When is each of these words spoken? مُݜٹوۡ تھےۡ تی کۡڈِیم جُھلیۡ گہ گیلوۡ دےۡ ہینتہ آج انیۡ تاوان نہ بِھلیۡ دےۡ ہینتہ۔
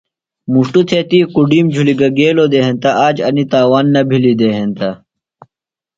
مُݜٹوۡ 0.51 0.85
تھےۡ 0.89 1.05
تی 1.09 1.19
کۡڈِیم 1.33 1.65
جُھلیۡ 1.73 1.97
گہ 1.99 2.09
گیلوۡ 2.17 2.49
دےۡ 2.51 2.63
ہینتہ 2.65 2.89
آج 3.05 3.15
انیۡ 3.27 3.49
تاوان 3.51 3.85
نہ 3.93 4.01
بِھلیۡ 4.09 4.37
دےۡ 4.39 4.55
ہینتہ۔ 4.57 4.89